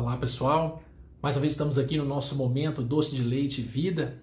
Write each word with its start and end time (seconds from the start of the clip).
Olá 0.00 0.16
pessoal, 0.16 0.82
mais 1.22 1.36
uma 1.36 1.42
vez 1.42 1.52
estamos 1.52 1.76
aqui 1.76 1.98
no 1.98 2.06
nosso 2.06 2.34
momento 2.34 2.80
Doce 2.80 3.14
de 3.14 3.22
Leite 3.22 3.60
Vida. 3.60 4.22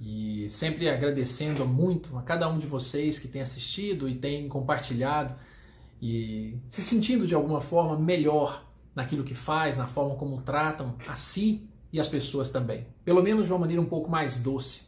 E 0.00 0.48
sempre 0.50 0.88
agradecendo 0.88 1.64
muito 1.64 2.18
a 2.18 2.22
cada 2.22 2.48
um 2.48 2.58
de 2.58 2.66
vocês 2.66 3.20
que 3.20 3.28
tem 3.28 3.40
assistido 3.40 4.08
e 4.08 4.16
tem 4.16 4.48
compartilhado 4.48 5.32
e 6.02 6.56
se 6.68 6.82
sentindo 6.82 7.24
de 7.24 7.36
alguma 7.36 7.60
forma 7.60 7.96
melhor 7.96 8.66
naquilo 8.96 9.22
que 9.22 9.32
faz, 9.32 9.76
na 9.76 9.86
forma 9.86 10.16
como 10.16 10.42
tratam 10.42 10.96
a 11.06 11.14
si 11.14 11.68
e 11.92 12.00
as 12.00 12.08
pessoas 12.08 12.50
também, 12.50 12.84
pelo 13.04 13.22
menos 13.22 13.46
de 13.46 13.52
uma 13.52 13.60
maneira 13.60 13.80
um 13.80 13.86
pouco 13.86 14.10
mais 14.10 14.40
doce. 14.40 14.82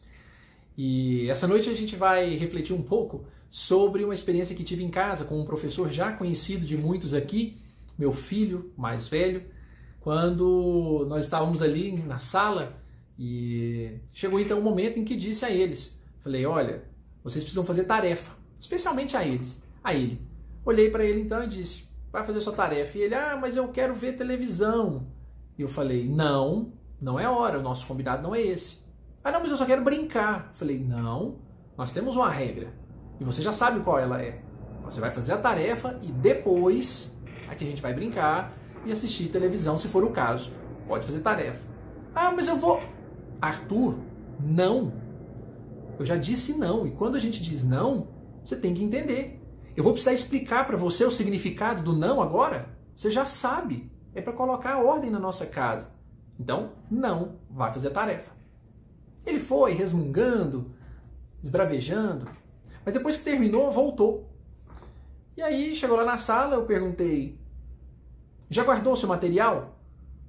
E 0.76 1.30
essa 1.30 1.46
noite 1.46 1.70
a 1.70 1.74
gente 1.74 1.94
vai 1.94 2.34
refletir 2.34 2.72
um 2.74 2.82
pouco 2.82 3.24
sobre 3.48 4.02
uma 4.02 4.14
experiência 4.14 4.56
que 4.56 4.64
tive 4.64 4.82
em 4.82 4.90
casa 4.90 5.24
com 5.24 5.40
um 5.40 5.44
professor 5.44 5.88
já 5.92 6.10
conhecido 6.10 6.66
de 6.66 6.76
muitos 6.76 7.14
aqui, 7.14 7.56
meu 7.96 8.12
filho 8.12 8.72
mais 8.76 9.06
velho 9.06 9.53
quando 10.04 11.06
nós 11.08 11.24
estávamos 11.24 11.62
ali 11.62 11.96
na 12.02 12.18
sala 12.18 12.76
e 13.18 14.00
chegou 14.12 14.38
então 14.38 14.58
um 14.58 14.62
momento 14.62 14.98
em 14.98 15.04
que 15.04 15.16
disse 15.16 15.46
a 15.46 15.50
eles, 15.50 15.98
falei, 16.22 16.44
olha, 16.44 16.84
vocês 17.22 17.42
precisam 17.42 17.64
fazer 17.64 17.84
tarefa, 17.84 18.36
especialmente 18.60 19.16
a 19.16 19.24
eles, 19.24 19.62
a 19.82 19.94
ele. 19.94 20.20
Olhei 20.62 20.90
para 20.90 21.06
ele 21.06 21.22
então 21.22 21.42
e 21.42 21.48
disse, 21.48 21.88
vai 22.12 22.22
fazer 22.22 22.42
sua 22.42 22.52
tarefa. 22.52 22.98
E 22.98 23.00
ele, 23.00 23.14
ah, 23.14 23.38
mas 23.40 23.56
eu 23.56 23.66
quero 23.68 23.94
ver 23.94 24.14
televisão. 24.14 25.06
E 25.56 25.62
eu 25.62 25.68
falei, 25.70 26.06
não, 26.06 26.74
não 27.00 27.18
é 27.18 27.26
hora, 27.26 27.58
o 27.58 27.62
nosso 27.62 27.86
combinado 27.86 28.22
não 28.22 28.34
é 28.34 28.42
esse. 28.42 28.84
Ah, 29.24 29.32
não, 29.32 29.40
mas 29.40 29.52
eu 29.52 29.56
só 29.56 29.64
quero 29.64 29.82
brincar. 29.82 30.52
Falei, 30.52 30.78
não, 30.78 31.38
nós 31.78 31.92
temos 31.92 32.14
uma 32.14 32.28
regra 32.28 32.74
e 33.18 33.24
você 33.24 33.40
já 33.40 33.54
sabe 33.54 33.80
qual 33.80 33.98
ela 33.98 34.20
é. 34.20 34.42
Você 34.82 35.00
vai 35.00 35.10
fazer 35.12 35.32
a 35.32 35.38
tarefa 35.38 35.98
e 36.02 36.12
depois 36.12 37.18
aqui 37.48 37.64
a 37.64 37.68
gente 37.68 37.80
vai 37.80 37.94
brincar 37.94 38.63
e 38.84 38.92
assistir 38.92 39.28
televisão, 39.28 39.78
se 39.78 39.88
for 39.88 40.04
o 40.04 40.10
caso. 40.10 40.50
Pode 40.86 41.06
fazer 41.06 41.20
tarefa. 41.20 41.60
Ah, 42.14 42.30
mas 42.30 42.48
eu 42.48 42.56
vou. 42.56 42.80
Arthur, 43.40 43.96
não. 44.40 44.92
Eu 45.98 46.04
já 46.04 46.16
disse 46.16 46.58
não. 46.58 46.86
E 46.86 46.90
quando 46.90 47.16
a 47.16 47.20
gente 47.20 47.42
diz 47.42 47.66
não, 47.66 48.08
você 48.44 48.56
tem 48.56 48.74
que 48.74 48.84
entender. 48.84 49.40
Eu 49.76 49.82
vou 49.82 49.92
precisar 49.92 50.12
explicar 50.12 50.66
para 50.66 50.76
você 50.76 51.04
o 51.04 51.10
significado 51.10 51.82
do 51.82 51.92
não 51.92 52.22
agora? 52.22 52.68
Você 52.96 53.10
já 53.10 53.24
sabe. 53.24 53.90
É 54.14 54.22
para 54.22 54.32
colocar 54.32 54.74
a 54.74 54.82
ordem 54.82 55.10
na 55.10 55.18
nossa 55.18 55.46
casa. 55.46 55.92
Então, 56.38 56.72
não, 56.90 57.36
vai 57.50 57.72
fazer 57.72 57.90
tarefa. 57.90 58.32
Ele 59.26 59.38
foi 59.38 59.72
resmungando, 59.72 60.74
esbravejando, 61.42 62.26
mas 62.84 62.94
depois 62.94 63.16
que 63.16 63.24
terminou, 63.24 63.70
voltou. 63.70 64.30
E 65.36 65.42
aí, 65.42 65.74
chegou 65.74 65.96
lá 65.96 66.04
na 66.04 66.18
sala, 66.18 66.56
eu 66.56 66.66
perguntei: 66.66 67.40
já 68.50 68.64
guardou 68.64 68.96
seu 68.96 69.08
material? 69.08 69.78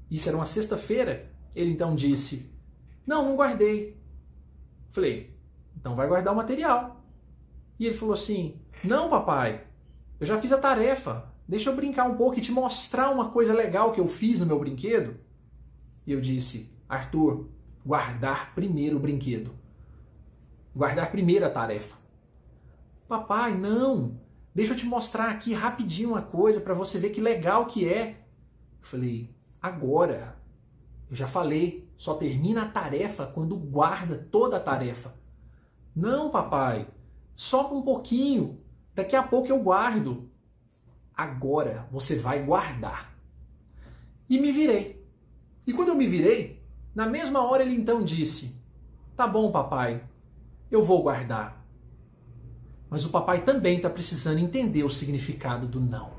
Isso 0.09 0.27
era 0.29 0.37
uma 0.37 0.45
sexta-feira. 0.45 1.31
Ele 1.55 1.71
então 1.71 1.95
disse: 1.95 2.51
Não, 3.05 3.23
não 3.23 3.35
guardei. 3.35 3.97
Falei: 4.91 5.35
Então 5.77 5.95
vai 5.95 6.07
guardar 6.07 6.33
o 6.33 6.37
material. 6.37 7.03
E 7.79 7.85
ele 7.85 7.97
falou 7.97 8.13
assim: 8.13 8.59
Não, 8.83 9.09
papai, 9.09 9.65
eu 10.19 10.27
já 10.27 10.39
fiz 10.39 10.51
a 10.51 10.57
tarefa. 10.57 11.33
Deixa 11.47 11.69
eu 11.69 11.75
brincar 11.75 12.05
um 12.05 12.15
pouco 12.15 12.37
e 12.37 12.41
te 12.41 12.51
mostrar 12.51 13.11
uma 13.11 13.29
coisa 13.29 13.53
legal 13.53 13.91
que 13.91 13.99
eu 13.99 14.07
fiz 14.07 14.39
no 14.39 14.45
meu 14.45 14.59
brinquedo. 14.59 15.19
E 16.05 16.11
eu 16.11 16.21
disse: 16.21 16.73
Arthur, 16.87 17.49
guardar 17.85 18.53
primeiro 18.55 18.97
o 18.97 18.99
brinquedo. 18.99 19.51
Guardar 20.75 21.11
primeiro 21.11 21.45
a 21.45 21.49
tarefa. 21.49 21.95
Papai, 23.07 23.55
não. 23.55 24.19
Deixa 24.55 24.71
eu 24.71 24.77
te 24.77 24.85
mostrar 24.85 25.31
aqui 25.31 25.53
rapidinho 25.53 26.11
uma 26.11 26.21
coisa 26.21 26.61
para 26.61 26.73
você 26.73 26.97
ver 26.97 27.09
que 27.09 27.19
legal 27.19 27.65
que 27.65 27.85
é. 27.85 28.11
Eu 28.79 28.87
falei, 28.87 29.35
agora. 29.61 30.37
Eu 31.09 31.15
já 31.15 31.27
falei, 31.27 31.91
só 31.97 32.13
termina 32.15 32.63
a 32.63 32.69
tarefa 32.69 33.27
quando 33.27 33.57
guarda 33.57 34.17
toda 34.31 34.55
a 34.55 34.61
tarefa. 34.61 35.13
Não, 35.93 36.29
papai, 36.29 36.87
só 37.35 37.75
um 37.75 37.81
pouquinho. 37.81 38.61
Daqui 38.93 39.13
a 39.13 39.23
pouco 39.23 39.49
eu 39.49 39.61
guardo. 39.61 40.31
Agora 41.13 41.85
você 41.91 42.17
vai 42.17 42.41
guardar. 42.41 43.13
E 44.29 44.39
me 44.39 44.53
virei. 44.53 45.05
E 45.67 45.73
quando 45.73 45.89
eu 45.89 45.95
me 45.95 46.07
virei, 46.07 46.63
na 46.95 47.05
mesma 47.05 47.41
hora 47.41 47.61
ele 47.61 47.75
então 47.75 48.05
disse: 48.05 48.57
Tá 49.17 49.27
bom, 49.27 49.51
papai, 49.51 50.01
eu 50.71 50.81
vou 50.83 51.03
guardar. 51.03 51.64
Mas 52.89 53.05
o 53.05 53.09
papai 53.09 53.43
também 53.43 53.77
está 53.77 53.89
precisando 53.89 54.39
entender 54.39 54.83
o 54.83 54.89
significado 54.89 55.67
do 55.67 55.79
não. 55.79 56.11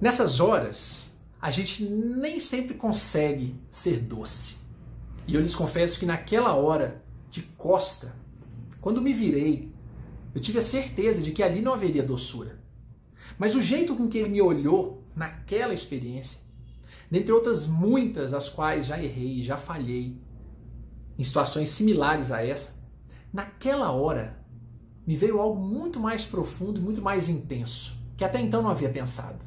Nessas 0.00 0.40
horas, 0.40 1.14
a 1.40 1.50
gente 1.50 1.84
nem 1.84 2.38
sempre 2.40 2.74
consegue 2.74 3.54
ser 3.70 3.98
doce. 3.98 4.56
E 5.26 5.34
eu 5.34 5.40
lhes 5.40 5.54
confesso 5.54 5.98
que 5.98 6.06
naquela 6.06 6.54
hora, 6.54 7.02
de 7.30 7.42
costa, 7.42 8.14
quando 8.80 9.00
me 9.02 9.12
virei, 9.12 9.70
eu 10.34 10.40
tive 10.40 10.58
a 10.58 10.62
certeza 10.62 11.20
de 11.20 11.32
que 11.32 11.42
ali 11.42 11.60
não 11.60 11.74
haveria 11.74 12.02
doçura. 12.02 12.58
Mas 13.38 13.54
o 13.54 13.62
jeito 13.62 13.94
com 13.94 14.08
que 14.08 14.18
ele 14.18 14.30
me 14.30 14.42
olhou 14.42 15.04
naquela 15.14 15.74
experiência, 15.74 16.40
dentre 17.10 17.32
outras 17.32 17.66
muitas 17.66 18.32
as 18.32 18.48
quais 18.48 18.86
já 18.86 19.02
errei, 19.02 19.42
já 19.42 19.56
falhei, 19.56 20.16
em 21.18 21.24
situações 21.24 21.68
similares 21.70 22.32
a 22.32 22.44
essa, 22.44 22.79
Naquela 23.32 23.92
hora, 23.92 24.38
me 25.06 25.16
veio 25.16 25.40
algo 25.40 25.60
muito 25.60 26.00
mais 26.00 26.24
profundo 26.24 26.80
e 26.80 26.82
muito 26.82 27.00
mais 27.00 27.28
intenso, 27.28 27.96
que 28.16 28.24
até 28.24 28.40
então 28.40 28.62
não 28.62 28.70
havia 28.70 28.90
pensado. 28.90 29.38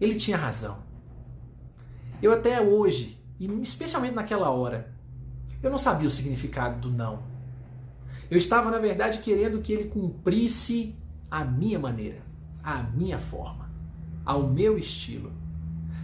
Ele 0.00 0.14
tinha 0.14 0.36
razão. 0.36 0.78
Eu 2.22 2.32
até 2.32 2.60
hoje, 2.60 3.22
e 3.38 3.46
especialmente 3.62 4.14
naquela 4.14 4.50
hora, 4.50 4.92
eu 5.62 5.70
não 5.70 5.78
sabia 5.78 6.08
o 6.08 6.10
significado 6.10 6.80
do 6.80 6.90
não. 6.90 7.22
Eu 8.30 8.38
estava, 8.38 8.70
na 8.70 8.78
verdade, 8.78 9.18
querendo 9.18 9.60
que 9.60 9.72
ele 9.72 9.88
cumprisse 9.88 10.94
a 11.30 11.44
minha 11.44 11.78
maneira, 11.78 12.22
a 12.62 12.82
minha 12.82 13.18
forma, 13.18 13.70
ao 14.24 14.46
meu 14.46 14.78
estilo, 14.78 15.32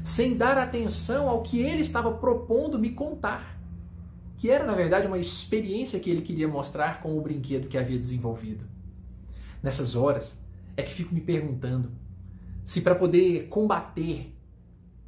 sem 0.03 0.36
dar 0.36 0.59
atenção 0.59 1.28
ao 1.28 1.42
que 1.42 1.60
ele 1.60 1.81
estava 1.81 2.12
propondo 2.12 2.78
me 2.78 2.91
contar 2.91 3.55
que 4.36 4.50
era 4.50 4.64
na 4.64 4.74
verdade 4.74 5.06
uma 5.06 5.19
experiência 5.19 5.98
que 5.98 6.10
ele 6.10 6.22
queria 6.22 6.47
mostrar 6.47 7.00
com 7.00 7.16
o 7.16 7.20
brinquedo 7.20 7.69
que 7.69 7.78
havia 7.78 7.98
desenvolvido. 7.98 8.64
Nessas 9.62 9.97
horas 9.97 10.41
é 10.76 10.82
que 10.82 10.92
fico 10.92 11.14
me 11.14 11.20
perguntando 11.20 11.91
se 12.64 12.80
para 12.80 12.94
poder 12.94 13.48
combater 13.48 14.34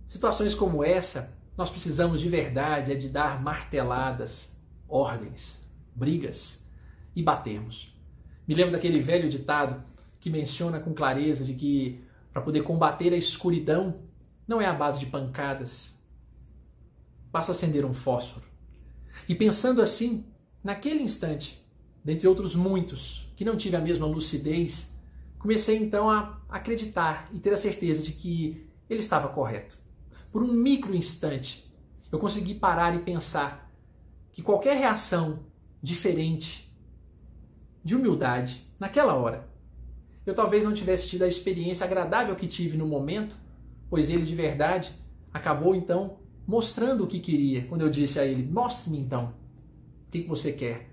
situações 0.06 0.54
como 0.54 0.82
essa, 0.82 1.36
nós 1.56 1.68
precisamos 1.68 2.20
de 2.20 2.28
verdade 2.28 2.92
é 2.92 2.94
de 2.94 3.08
dar 3.08 3.42
marteladas, 3.42 4.56
ordens, 4.88 5.68
brigas 5.94 6.66
e 7.14 7.22
batermos. 7.22 7.94
Me 8.46 8.54
lembro 8.54 8.72
daquele 8.72 9.00
velho 9.00 9.28
ditado 9.28 9.82
que 10.20 10.30
menciona 10.30 10.80
com 10.80 10.94
clareza 10.94 11.44
de 11.44 11.52
que 11.52 12.02
para 12.32 12.40
poder 12.40 12.62
combater 12.62 13.12
a 13.12 13.16
escuridão 13.16 14.00
não 14.46 14.60
é 14.60 14.66
a 14.66 14.72
base 14.72 15.00
de 15.00 15.06
pancadas. 15.06 15.94
Basta 17.30 17.52
acender 17.52 17.84
um 17.84 17.92
fósforo 17.92 18.47
e 19.26 19.34
pensando 19.34 19.80
assim, 19.80 20.26
naquele 20.62 21.02
instante, 21.02 21.64
dentre 22.04 22.28
outros 22.28 22.54
muitos 22.54 23.32
que 23.36 23.44
não 23.44 23.56
tive 23.56 23.76
a 23.76 23.80
mesma 23.80 24.06
lucidez, 24.06 24.94
comecei 25.38 25.76
então 25.76 26.10
a 26.10 26.40
acreditar 26.48 27.28
e 27.32 27.38
ter 27.38 27.52
a 27.52 27.56
certeza 27.56 28.02
de 28.02 28.12
que 28.12 28.68
ele 28.88 29.00
estava 29.00 29.28
correto. 29.28 29.78
Por 30.30 30.42
um 30.42 30.52
micro 30.52 30.94
instante, 30.94 31.72
eu 32.10 32.18
consegui 32.18 32.54
parar 32.54 32.94
e 32.94 33.00
pensar 33.00 33.70
que 34.32 34.42
qualquer 34.42 34.76
reação 34.76 35.46
diferente, 35.82 36.72
de 37.84 37.94
humildade, 37.94 38.66
naquela 38.78 39.14
hora, 39.14 39.48
eu 40.26 40.34
talvez 40.34 40.64
não 40.64 40.74
tivesse 40.74 41.08
tido 41.08 41.22
a 41.22 41.28
experiência 41.28 41.86
agradável 41.86 42.36
que 42.36 42.46
tive 42.46 42.76
no 42.76 42.86
momento, 42.86 43.36
pois 43.88 44.10
ele 44.10 44.24
de 44.24 44.34
verdade 44.34 44.92
acabou 45.32 45.74
então 45.74 46.18
mostrando 46.48 47.04
o 47.04 47.06
que 47.06 47.20
queria, 47.20 47.66
quando 47.66 47.82
eu 47.82 47.90
disse 47.90 48.18
a 48.18 48.24
ele: 48.24 48.42
Mostre-me 48.42 48.98
então 48.98 49.34
o 50.06 50.10
que 50.10 50.22
você 50.22 50.50
quer. 50.50 50.88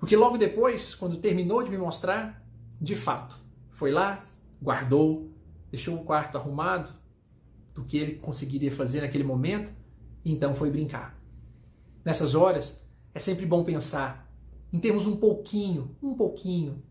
Porque 0.00 0.16
logo 0.16 0.36
depois, 0.36 0.96
quando 0.96 1.18
terminou 1.18 1.62
de 1.62 1.70
me 1.70 1.78
mostrar, 1.78 2.44
de 2.80 2.96
fato, 2.96 3.36
foi 3.70 3.92
lá, 3.92 4.24
guardou, 4.60 5.30
deixou 5.70 5.94
o 6.00 6.04
quarto 6.04 6.36
arrumado 6.36 6.90
do 7.72 7.84
que 7.84 7.96
ele 7.96 8.16
conseguiria 8.16 8.72
fazer 8.72 9.02
naquele 9.02 9.22
momento, 9.22 9.70
e 10.24 10.32
então 10.32 10.52
foi 10.52 10.68
brincar. 10.68 11.16
Nessas 12.04 12.34
horas, 12.34 12.84
é 13.14 13.20
sempre 13.20 13.46
bom 13.46 13.62
pensar 13.62 14.28
em 14.72 14.80
termos 14.80 15.06
um 15.06 15.16
pouquinho, 15.16 15.96
um 16.02 16.14
pouquinho 16.14 16.82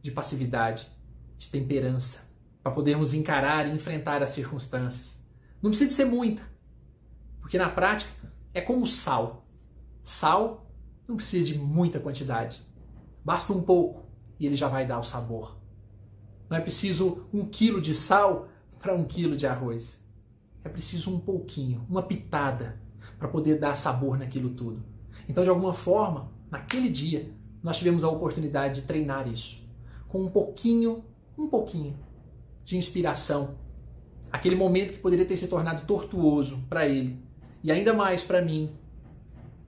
de 0.00 0.10
passividade, 0.10 0.88
de 1.36 1.50
temperança, 1.50 2.26
para 2.62 2.72
podermos 2.72 3.12
encarar 3.12 3.68
e 3.68 3.74
enfrentar 3.74 4.22
as 4.22 4.30
circunstâncias. 4.30 5.22
Não 5.62 5.70
precisa 5.70 5.90
de 5.90 5.94
ser 5.94 6.06
muita, 6.06 6.42
porque 7.50 7.58
na 7.58 7.68
prática 7.68 8.12
é 8.54 8.60
como 8.60 8.86
sal. 8.86 9.44
Sal 10.04 10.70
não 11.08 11.16
precisa 11.16 11.44
de 11.44 11.58
muita 11.58 11.98
quantidade. 11.98 12.64
Basta 13.24 13.52
um 13.52 13.60
pouco 13.60 14.06
e 14.38 14.46
ele 14.46 14.54
já 14.54 14.68
vai 14.68 14.86
dar 14.86 15.00
o 15.00 15.02
sabor. 15.02 15.58
Não 16.48 16.56
é 16.56 16.60
preciso 16.60 17.26
um 17.34 17.44
quilo 17.44 17.80
de 17.80 17.92
sal 17.92 18.46
para 18.78 18.94
um 18.94 19.02
quilo 19.02 19.36
de 19.36 19.48
arroz. 19.48 20.00
É 20.62 20.68
preciso 20.68 21.12
um 21.12 21.18
pouquinho, 21.18 21.84
uma 21.90 22.04
pitada, 22.04 22.80
para 23.18 23.26
poder 23.26 23.58
dar 23.58 23.74
sabor 23.74 24.16
naquilo 24.16 24.50
tudo. 24.50 24.84
Então, 25.28 25.42
de 25.42 25.50
alguma 25.50 25.72
forma, 25.72 26.30
naquele 26.52 26.88
dia, 26.88 27.34
nós 27.60 27.78
tivemos 27.78 28.04
a 28.04 28.08
oportunidade 28.08 28.82
de 28.82 28.86
treinar 28.86 29.26
isso. 29.26 29.60
Com 30.06 30.22
um 30.22 30.30
pouquinho, 30.30 31.04
um 31.36 31.48
pouquinho 31.48 31.98
de 32.64 32.76
inspiração. 32.76 33.56
Aquele 34.30 34.54
momento 34.54 34.92
que 34.92 35.00
poderia 35.00 35.26
ter 35.26 35.36
se 35.36 35.48
tornado 35.48 35.84
tortuoso 35.84 36.64
para 36.68 36.86
ele 36.86 37.28
e 37.62 37.70
ainda 37.70 37.92
mais 37.92 38.24
para 38.24 38.40
mim, 38.40 38.72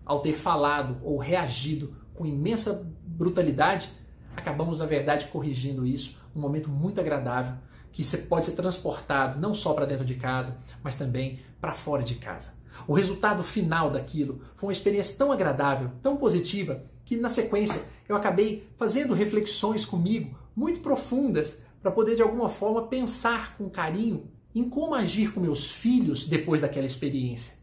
ao 0.05 0.21
ter 0.21 0.35
falado 0.35 0.99
ou 1.03 1.19
reagido 1.19 1.95
com 2.15 2.27
imensa 2.27 2.87
brutalidade, 3.05 3.91
acabamos, 4.37 4.81
na 4.81 4.87
verdade, 4.87 5.27
corrigindo 5.27 5.87
isso. 5.87 6.21
Um 6.35 6.41
momento 6.41 6.69
muito 6.69 7.01
agradável 7.01 7.55
que 7.93 8.05
pode 8.29 8.47
ser 8.47 8.53
transportado 8.53 9.39
não 9.39 9.55
só 9.55 9.75
para 9.75 9.87
dentro 9.87 10.05
de 10.05 10.15
casa, 10.15 10.59
mas 10.83 10.97
também 10.97 11.41
para 11.61 11.73
fora 11.73 12.03
de 12.03 12.15
casa. 12.15 12.55
O 12.89 12.95
resultado 12.95 13.43
final 13.43 13.91
daquilo 13.91 14.41
foi 14.57 14.69
uma 14.69 14.73
experiência 14.73 15.17
tão 15.17 15.31
agradável, 15.31 15.91
tão 16.03 16.17
positiva, 16.17 16.83
que 17.05 17.17
na 17.17 17.29
sequência 17.29 17.83
eu 18.09 18.17
acabei 18.17 18.67
fazendo 18.77 19.15
reflexões 19.15 19.85
comigo 19.85 20.39
muito 20.57 20.81
profundas 20.81 21.63
para 21.83 21.91
poder 21.91 22.17
de 22.17 22.23
alguma 22.23 22.49
forma 22.49 22.87
pensar 22.87 23.57
com 23.57 23.69
carinho 23.69 24.31
em 24.55 24.69
como 24.69 24.95
agir 24.95 25.33
com 25.33 25.41
meus 25.41 25.71
filhos 25.71 26.27
depois 26.27 26.61
daquela 26.61 26.87
experiência. 26.87 27.62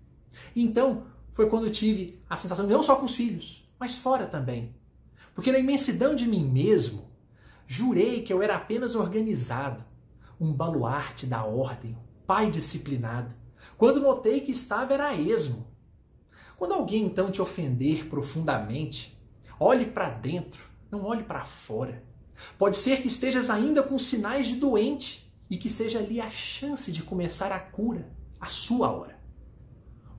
Então, 0.56 1.06
foi 1.34 1.50
quando 1.50 1.68
eu 1.68 1.72
tive 1.72 2.22
a 2.30 2.36
sensação, 2.36 2.68
não 2.68 2.84
só 2.84 2.96
com 2.96 3.06
os 3.06 3.16
filhos, 3.16 3.68
mas 3.80 3.98
fora 3.98 4.26
também. 4.26 4.76
Porque 5.34 5.52
na 5.52 5.60
imensidão 5.60 6.16
de 6.16 6.28
mim 6.28 6.46
mesmo, 6.46 7.10
jurei 7.66 8.24
que 8.24 8.34
eu 8.34 8.42
era 8.42 8.56
apenas 8.56 8.96
organizado, 8.96 9.84
um 10.40 10.52
baluarte 10.52 11.26
da 11.26 11.44
ordem, 11.44 11.98
pai 12.28 12.50
disciplinado, 12.50 13.34
quando 13.78 14.02
notei 14.02 14.42
que 14.42 14.52
estava 14.52 14.94
era 14.94 15.16
esmo. 15.16 15.68
Quando 16.58 16.74
alguém 16.74 17.06
então 17.06 17.32
te 17.32 17.42
ofender 17.42 18.08
profundamente, 18.08 19.18
olhe 19.60 19.86
para 19.86 20.10
dentro, 20.10 20.62
não 20.92 21.06
olhe 21.06 21.24
para 21.24 21.46
fora. 21.46 22.04
Pode 22.58 22.78
ser 22.78 23.02
que 23.02 23.08
estejas 23.08 23.50
ainda 23.50 23.82
com 23.82 23.98
sinais 24.00 24.48
de 24.48 24.56
doente 24.56 25.32
e 25.50 25.58
que 25.58 25.70
seja 25.70 26.00
ali 26.00 26.20
a 26.20 26.30
chance 26.30 26.92
de 26.92 27.04
começar 27.04 27.52
a 27.52 27.60
cura, 27.60 28.10
a 28.40 28.48
sua 28.48 28.92
hora. 28.92 29.19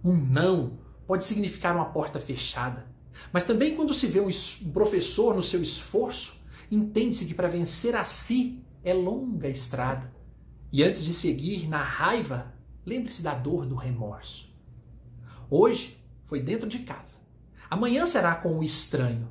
Um 0.05 0.17
não 0.17 0.79
pode 1.07 1.25
significar 1.25 1.75
uma 1.75 1.87
porta 1.87 2.19
fechada, 2.19 2.87
mas 3.33 3.45
também 3.45 3.77
quando 3.77 3.93
se 3.93 4.07
vê 4.07 4.21
um 4.21 4.31
professor 4.73 5.35
no 5.35 5.43
seu 5.43 5.63
esforço, 5.63 6.41
entende-se 6.71 7.27
que 7.27 7.35
para 7.35 7.49
vencer 7.49 7.97
a 7.97 8.05
si 8.05 8.63
é 8.83 8.95
longa 8.95 9.49
a 9.49 9.51
estrada. 9.51 10.13
E 10.73 10.83
antes 10.83 11.05
de 11.05 11.13
seguir 11.13 11.69
na 11.69 11.83
raiva, 11.83 12.55
lembre-se 12.87 13.23
da 13.23 13.35
dor 13.35 13.67
do 13.67 13.75
remorso. 13.75 14.49
Hoje 15.51 15.99
foi 16.27 16.41
dentro 16.41 16.69
de 16.69 16.79
casa. 16.81 17.19
Amanhã 17.69 18.07
será 18.07 18.35
com 18.37 18.59
o 18.59 18.65
estranho. 18.65 19.29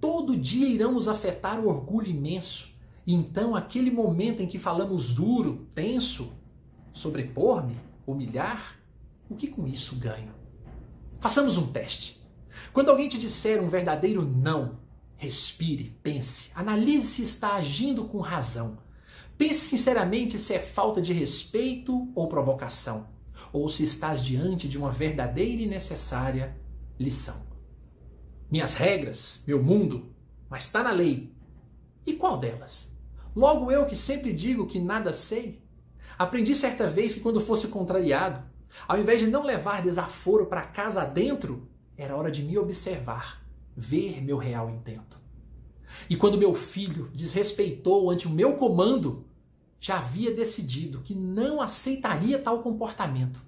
Todo 0.00 0.36
dia 0.36 0.66
irão 0.66 0.92
nos 0.92 1.06
afetar 1.06 1.60
o 1.60 1.68
orgulho 1.68 2.08
imenso. 2.08 2.70
E 3.06 3.14
então, 3.14 3.54
aquele 3.54 3.90
momento 3.90 4.42
em 4.42 4.46
que 4.46 4.58
falamos 4.58 5.14
duro, 5.14 5.66
tenso, 5.74 6.32
sobrepor-me, 6.92 7.76
humilhar, 8.06 8.79
o 9.30 9.36
que 9.36 9.46
com 9.46 9.66
isso 9.66 9.94
ganho? 9.94 10.34
Façamos 11.20 11.56
um 11.56 11.68
teste. 11.68 12.20
Quando 12.72 12.90
alguém 12.90 13.08
te 13.08 13.16
disser 13.16 13.62
um 13.62 13.68
verdadeiro 13.68 14.22
não, 14.22 14.80
respire, 15.16 15.96
pense, 16.02 16.50
analise 16.54 17.06
se 17.06 17.22
está 17.22 17.54
agindo 17.54 18.04
com 18.04 18.18
razão. 18.18 18.78
Pense 19.38 19.60
sinceramente 19.60 20.38
se 20.38 20.52
é 20.52 20.58
falta 20.58 21.00
de 21.00 21.12
respeito 21.12 22.10
ou 22.14 22.28
provocação, 22.28 23.08
ou 23.52 23.68
se 23.68 23.84
estás 23.84 24.22
diante 24.22 24.68
de 24.68 24.76
uma 24.76 24.90
verdadeira 24.90 25.62
e 25.62 25.66
necessária 25.66 26.56
lição. 26.98 27.40
Minhas 28.50 28.74
regras, 28.74 29.44
meu 29.46 29.62
mundo, 29.62 30.12
mas 30.48 30.64
está 30.64 30.82
na 30.82 30.90
lei. 30.90 31.32
E 32.04 32.14
qual 32.14 32.38
delas? 32.38 32.92
Logo 33.34 33.70
eu 33.70 33.86
que 33.86 33.94
sempre 33.94 34.32
digo 34.32 34.66
que 34.66 34.80
nada 34.80 35.12
sei. 35.12 35.62
Aprendi 36.18 36.54
certa 36.54 36.88
vez 36.88 37.14
que 37.14 37.20
quando 37.20 37.40
fosse 37.40 37.68
contrariado, 37.68 38.49
ao 38.86 38.98
invés 38.98 39.20
de 39.20 39.26
não 39.26 39.44
levar 39.44 39.82
desaforo 39.82 40.46
para 40.46 40.62
casa 40.62 41.04
dentro, 41.04 41.68
era 41.96 42.16
hora 42.16 42.30
de 42.30 42.42
me 42.42 42.56
observar, 42.58 43.44
ver 43.76 44.22
meu 44.22 44.38
real 44.38 44.70
intento. 44.70 45.18
E 46.08 46.16
quando 46.16 46.38
meu 46.38 46.54
filho 46.54 47.10
desrespeitou 47.14 48.10
ante 48.10 48.26
o 48.26 48.30
meu 48.30 48.54
comando, 48.54 49.26
já 49.80 49.98
havia 49.98 50.34
decidido 50.34 51.00
que 51.00 51.14
não 51.14 51.60
aceitaria 51.60 52.38
tal 52.38 52.62
comportamento. 52.62 53.42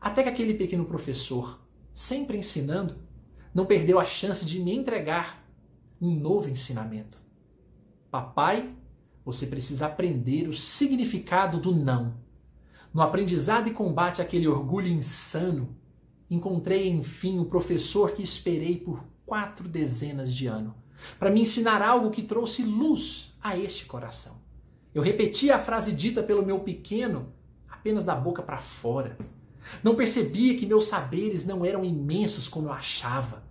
Até 0.00 0.22
que 0.22 0.28
aquele 0.28 0.54
pequeno 0.54 0.84
professor, 0.84 1.60
sempre 1.92 2.38
ensinando, 2.38 2.96
não 3.54 3.66
perdeu 3.66 3.98
a 3.98 4.06
chance 4.06 4.44
de 4.44 4.60
me 4.60 4.74
entregar 4.74 5.44
um 6.00 6.14
novo 6.14 6.48
ensinamento. 6.48 7.20
Papai, 8.10 8.74
você 9.24 9.46
precisa 9.46 9.86
aprender 9.86 10.48
o 10.48 10.54
significado 10.54 11.60
do 11.60 11.74
não 11.74 12.14
no 12.92 13.02
aprendizado 13.02 13.68
e 13.68 13.72
combate 13.72 14.20
àquele 14.20 14.48
orgulho 14.48 14.88
insano, 14.88 15.76
encontrei 16.28 16.88
enfim 16.88 17.38
o 17.38 17.44
professor 17.44 18.12
que 18.12 18.22
esperei 18.22 18.76
por 18.78 19.04
quatro 19.24 19.68
dezenas 19.68 20.32
de 20.34 20.46
anos, 20.46 20.74
para 21.18 21.30
me 21.30 21.40
ensinar 21.40 21.82
algo 21.82 22.10
que 22.10 22.22
trouxe 22.22 22.62
luz 22.62 23.34
a 23.40 23.56
este 23.56 23.84
coração. 23.84 24.40
Eu 24.92 25.02
repetia 25.02 25.56
a 25.56 25.60
frase 25.60 25.92
dita 25.92 26.22
pelo 26.22 26.44
meu 26.44 26.60
pequeno 26.60 27.32
apenas 27.68 28.02
da 28.02 28.14
boca 28.14 28.42
para 28.42 28.58
fora. 28.58 29.16
Não 29.82 29.94
percebia 29.94 30.56
que 30.58 30.66
meus 30.66 30.86
saberes 30.86 31.46
não 31.46 31.64
eram 31.64 31.84
imensos 31.84 32.48
como 32.48 32.68
eu 32.68 32.72
achava. 32.72 33.44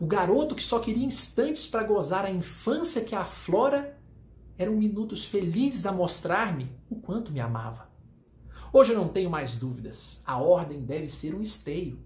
O 0.00 0.06
garoto 0.06 0.54
que 0.54 0.62
só 0.62 0.78
queria 0.78 1.04
instantes 1.04 1.66
para 1.66 1.84
gozar 1.84 2.24
a 2.24 2.30
infância 2.30 3.04
que 3.04 3.14
aflora 3.14 3.96
eram 4.58 4.72
minutos 4.72 5.24
felizes 5.24 5.84
a 5.84 5.92
mostrar-me 5.92 6.70
o 6.88 6.96
quanto 6.96 7.30
me 7.30 7.40
amava. 7.40 7.90
Hoje 8.72 8.92
eu 8.92 8.98
não 8.98 9.08
tenho 9.08 9.30
mais 9.30 9.56
dúvidas. 9.56 10.22
A 10.26 10.38
ordem 10.38 10.80
deve 10.80 11.08
ser 11.08 11.34
um 11.34 11.42
esteio. 11.42 11.98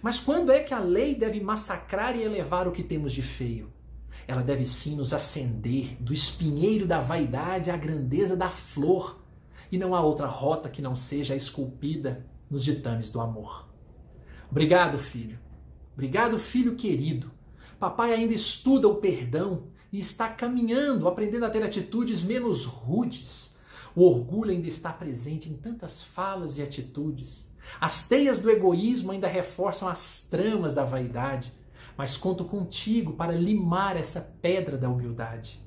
Mas 0.00 0.20
quando 0.20 0.52
é 0.52 0.60
que 0.60 0.72
a 0.72 0.78
lei 0.78 1.14
deve 1.14 1.40
massacrar 1.40 2.16
e 2.16 2.22
elevar 2.22 2.68
o 2.68 2.72
que 2.72 2.82
temos 2.82 3.12
de 3.12 3.22
feio? 3.22 3.72
Ela 4.26 4.42
deve 4.42 4.64
sim 4.66 4.96
nos 4.96 5.12
acender 5.12 5.96
do 6.00 6.14
espinheiro 6.14 6.86
da 6.86 7.00
vaidade 7.00 7.70
à 7.70 7.76
grandeza 7.76 8.36
da 8.36 8.48
flor, 8.48 9.20
e 9.70 9.78
não 9.78 9.94
há 9.94 10.00
outra 10.00 10.26
rota 10.26 10.68
que 10.68 10.82
não 10.82 10.94
seja 10.94 11.34
esculpida 11.34 12.26
nos 12.48 12.64
ditames 12.64 13.10
do 13.10 13.20
amor. 13.20 13.68
Obrigado, 14.50 14.98
filho. 14.98 15.38
Obrigado, 15.94 16.38
filho 16.38 16.76
querido. 16.76 17.30
Papai 17.80 18.12
ainda 18.12 18.34
estuda 18.34 18.86
o 18.86 18.96
perdão 18.96 19.64
e 19.90 19.98
está 19.98 20.28
caminhando, 20.28 21.08
aprendendo 21.08 21.46
a 21.46 21.50
ter 21.50 21.62
atitudes 21.62 22.22
menos 22.22 22.64
rudes 22.64 23.51
o 23.94 24.02
orgulho 24.04 24.50
ainda 24.50 24.68
está 24.68 24.92
presente 24.92 25.50
em 25.50 25.56
tantas 25.56 26.02
falas 26.02 26.58
e 26.58 26.62
atitudes. 26.62 27.50
As 27.80 28.08
teias 28.08 28.38
do 28.38 28.50
egoísmo 28.50 29.12
ainda 29.12 29.28
reforçam 29.28 29.88
as 29.88 30.26
tramas 30.28 30.74
da 30.74 30.84
vaidade, 30.84 31.52
mas 31.96 32.16
conto 32.16 32.44
contigo 32.44 33.12
para 33.12 33.32
limar 33.32 33.96
essa 33.96 34.20
pedra 34.40 34.76
da 34.76 34.88
humildade. 34.88 35.60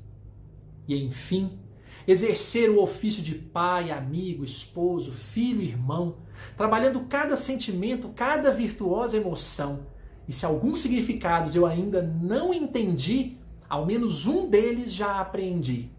E 0.87 1.03
enfim, 1.03 1.59
exercer 2.07 2.69
o 2.69 2.81
ofício 2.81 3.23
de 3.23 3.35
pai, 3.35 3.91
amigo, 3.91 4.43
esposo, 4.43 5.11
filho, 5.11 5.61
irmão, 5.61 6.17
trabalhando 6.57 7.01
cada 7.01 7.35
sentimento, 7.35 8.09
cada 8.09 8.51
virtuosa 8.51 9.17
emoção. 9.17 9.87
E 10.27 10.33
se 10.33 10.45
alguns 10.45 10.79
significados 10.79 11.55
eu 11.55 11.65
ainda 11.65 12.01
não 12.01 12.53
entendi, 12.53 13.37
ao 13.69 13.85
menos 13.85 14.25
um 14.25 14.49
deles 14.49 14.91
já 14.91 15.19
aprendi. 15.19 15.94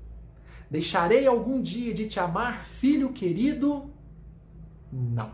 Deixarei 0.71 1.27
algum 1.27 1.63
dia 1.63 1.95
de 1.95 2.09
te 2.09 2.19
amar, 2.19 2.65
filho 2.65 3.13
querido? 3.13 3.91
Não. 4.93 5.31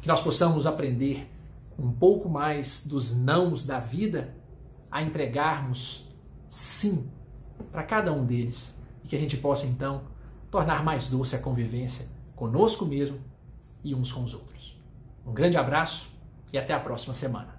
Que 0.00 0.08
nós 0.08 0.22
possamos 0.22 0.66
aprender 0.66 1.30
um 1.78 1.92
pouco 1.92 2.28
mais 2.28 2.86
dos 2.86 3.14
nãos 3.14 3.66
da 3.66 3.78
vida 3.78 4.34
a 4.90 5.02
entregarmos 5.02 6.08
sim 6.48 7.10
para 7.70 7.82
cada 7.82 8.12
um 8.12 8.24
deles 8.24 8.74
e 9.04 9.08
que 9.08 9.16
a 9.16 9.18
gente 9.18 9.36
possa 9.36 9.66
então 9.66 10.04
tornar 10.50 10.82
mais 10.82 11.10
doce 11.10 11.36
a 11.36 11.38
convivência 11.38 12.08
conosco 12.34 12.86
mesmo 12.86 13.18
e 13.84 13.94
uns 13.94 14.10
com 14.10 14.24
os 14.24 14.32
outros. 14.32 14.80
Um 15.26 15.32
grande 15.32 15.56
abraço 15.56 16.10
e 16.52 16.56
até 16.56 16.72
a 16.72 16.80
próxima 16.80 17.14
semana. 17.14 17.55